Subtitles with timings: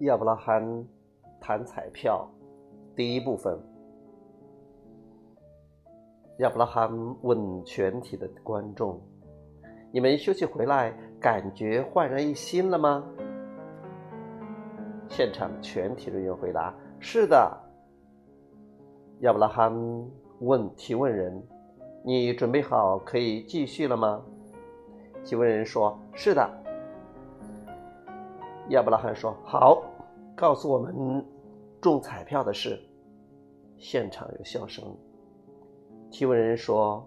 [0.00, 0.62] 亚伯拉罕
[1.40, 2.28] 谈彩票
[2.94, 3.58] 第一部分。
[6.40, 6.90] 亚伯拉罕
[7.22, 9.00] 问全体的观众
[9.90, 13.02] ：“你们休息回来，感觉焕然一新了吗？”
[15.08, 17.58] 现场全体人员回答：“是的。”
[19.20, 19.72] 亚伯拉罕
[20.40, 21.42] 问提问人
[22.04, 24.22] ：“你准备好可以继续了吗？”
[25.24, 26.46] 提问人说：“是的。”
[28.70, 29.82] 亚伯拉罕说：“好，
[30.34, 31.24] 告诉我们
[31.80, 32.80] 中彩票的事。”
[33.78, 34.84] 现场有笑声。
[36.10, 37.06] 提问人说：“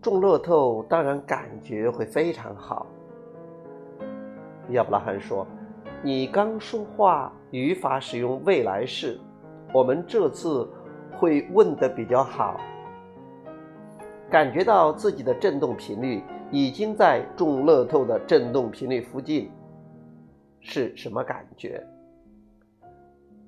[0.00, 2.86] 中乐透当然感觉会非常好。”
[4.70, 5.46] 亚伯拉罕说。
[6.02, 9.18] 你刚说话语法使用未来式，
[9.72, 10.68] 我们这次
[11.16, 12.60] 会问的比较好。
[14.30, 16.22] 感觉到自己的振动频率
[16.54, 19.50] 已经在中乐透的振动频率附近，
[20.60, 21.84] 是什么感觉？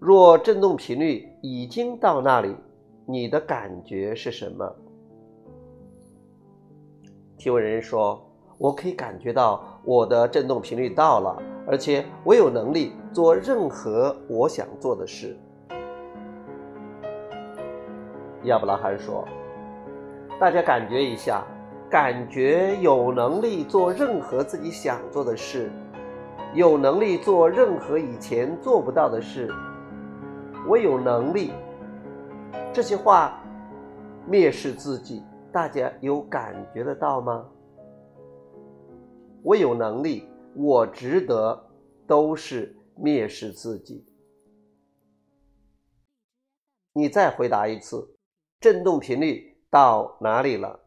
[0.00, 2.56] 若振动频率已经到那里，
[3.04, 4.74] 你的感觉是什么？
[7.36, 11.36] 提问人说：“我可以感觉到我的振动频率到了。”
[11.68, 15.36] 而且我有能力做任何我想做的事。
[18.44, 19.28] 亚伯拉罕说
[20.40, 21.46] ：“大家感觉一下，
[21.94, 25.70] 感觉有能力做任何自己想做的事，
[26.52, 29.48] 有能力做任何以前做不到的事。
[30.68, 31.52] 我有能力。”
[32.74, 33.40] 这些话
[34.28, 35.22] 蔑视自己，
[35.52, 37.48] 大家有感觉得到吗？
[39.44, 40.28] 我有能力。
[40.56, 41.64] 我值得，
[42.08, 44.04] 都是蔑视自己。
[46.92, 48.16] 你再回答一次，
[48.58, 50.80] 振动频率到哪里了？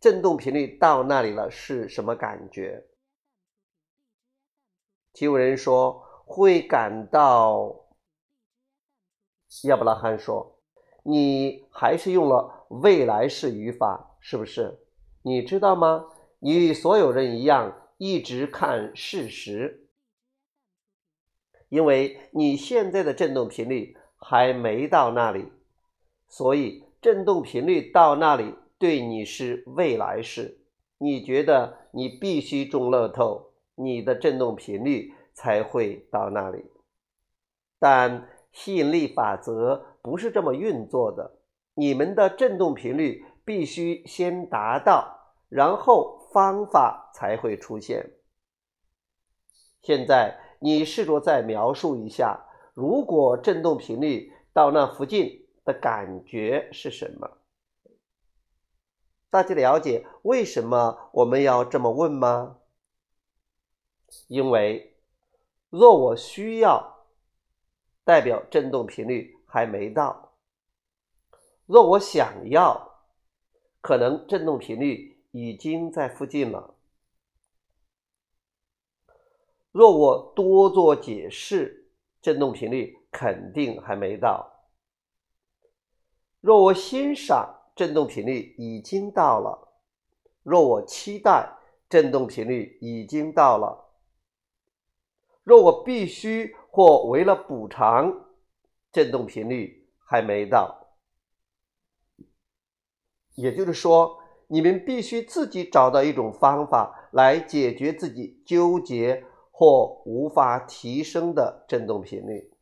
[0.00, 2.86] 振动频率到那里了是什么感觉？
[5.12, 7.86] 提问人说会感到。
[9.64, 10.58] 亚伯拉罕说
[11.04, 14.80] ：“你还是用了未来式语法，是不是？
[15.22, 16.06] 你知道吗？
[16.38, 19.86] 你与所有人一样。”一直看事实，
[21.68, 25.52] 因为你现在的振动频率还没到那里，
[26.26, 30.58] 所以振动频率到那里对你是未来式。
[30.98, 36.64] 你觉得你必须中乐透，你的振动频率才会到那里。
[37.78, 41.38] 但吸引力法则不是这么运作的，
[41.74, 46.18] 你们的振动频率必须先达到，然后。
[46.32, 48.08] 方法才会出现。
[49.82, 57.28] 现在你试着再描述一下，如果振动频率到那附近的感觉是什么？
[59.30, 62.58] 大家了解为什么我们要这么问吗？
[64.28, 64.96] 因为
[65.70, 67.06] 若我需要，
[68.04, 70.34] 代表振动频率还没到；
[71.66, 73.04] 若我想要，
[73.80, 75.10] 可能振动频率。
[75.32, 76.74] 已经在附近了。
[79.70, 84.66] 若我多做解释，振动频率肯定还没到。
[86.40, 89.72] 若我欣赏，振动频率已经到了。
[90.42, 91.50] 若我期待，
[91.88, 93.94] 振动频率已经到了。
[95.42, 98.26] 若我必须或为了补偿，
[98.92, 100.88] 振动频率还没到。
[103.36, 104.18] 也就是说。
[104.52, 112.52] 你们必须自己找到一种方法来解决自己纠结或无法提升的振动频率。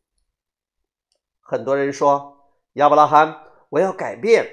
[1.41, 3.35] 很多人说：“亚伯拉罕，
[3.71, 4.47] 我要改变。”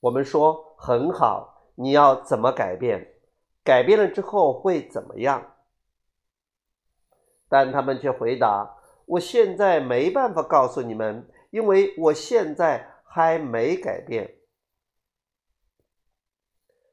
[0.00, 3.14] 我们说：“很好，你要怎么改变？
[3.62, 5.56] 改变了之后会怎么样？”
[7.48, 14.36] 但他们却回答：“我现在没办法告诉你们，因为我现在还没改变。”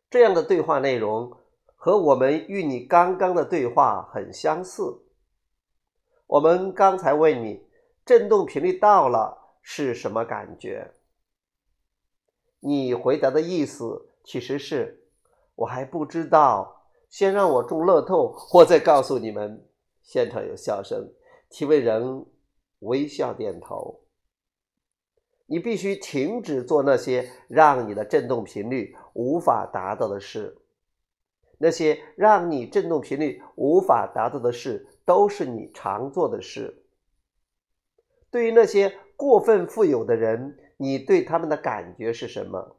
[0.10, 1.38] 这样的对话内容
[1.76, 5.04] 和我们与你刚刚的对话很相似。
[6.26, 7.66] 我们刚才问你，
[8.06, 10.92] 振动频率到了是什么感觉？
[12.60, 15.04] 你回答的意思其实是
[15.56, 19.64] 我还不知道，先让我中乐透，或再告诉你们。
[20.02, 21.12] 现场有笑声，
[21.50, 22.26] 提问人
[22.80, 24.00] 微笑点头。
[25.46, 30.58] 你必须停止做那些让你的振动频率无法达到的事。
[31.58, 36.84] 那些让你振动频率无法达到的事，都是你常做的事。
[38.30, 42.78] 对于那些过分富有的人，你对他们的感觉是什么？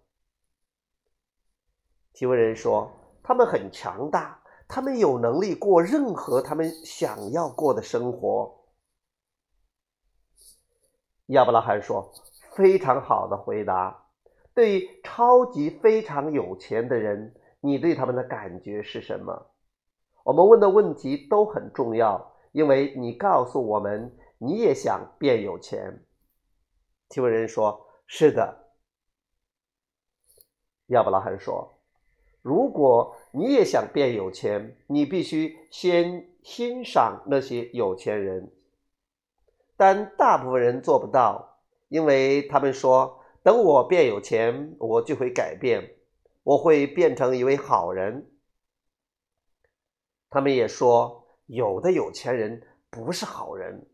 [2.12, 2.90] 提问人说
[3.22, 8.64] ：“他们很强大，他们有能力过任何他们想要过的生活。
[11.26, 12.12] 亚伯拉罕说
[12.56, 14.06] ：“非常好的回答。
[14.54, 19.50] 对于超级非常有钱的人，你对他们的感觉是什么？
[20.24, 26.04] 我们问的问题都很重要，因为你告诉我们你也想变有钱。”
[27.08, 28.64] 提问人说：“是的。”
[30.90, 31.78] 亚伯拉罕说
[32.42, 38.50] ：“如果你也想变有钱，你必须先欣赏那些有钱人。
[39.76, 45.94] 但大部分人做不到，因为他们说：‘等我变有钱，我就会改变，
[46.42, 48.30] 我会变成一位好人。’
[50.30, 53.86] 他们也说，有的有钱人不是好人。”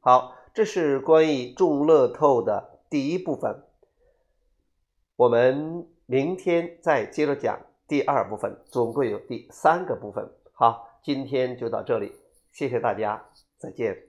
[0.00, 3.62] 好，这是关于众乐透的第一部分。
[5.16, 10.26] 我们明天再接着讲第二部分，总共有第三个部分。
[10.54, 12.10] 好，今天就到这里，
[12.52, 13.22] 谢谢大家，
[13.58, 14.05] 再见。